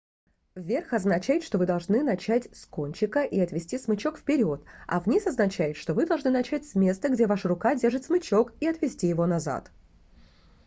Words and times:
вверх 0.55 0.93
означает 0.93 1.43
что 1.43 1.59
вы 1.59 1.67
должны 1.67 2.01
начать 2.03 2.47
с 2.57 2.65
кончика 2.65 3.23
и 3.23 3.39
отвести 3.39 3.77
смычок 3.77 4.17
вперёд 4.17 4.65
а 4.87 4.99
вниз 4.99 5.27
означает 5.27 5.77
что 5.77 5.93
вы 5.93 6.07
должны 6.07 6.31
начать 6.31 6.65
с 6.65 6.73
места 6.73 7.09
где 7.09 7.27
ваша 7.27 7.47
рука 7.49 7.75
держит 7.75 8.05
смычок 8.05 8.51
и 8.59 8.65
отвести 8.67 9.05
его 9.05 9.27
назад 9.27 9.69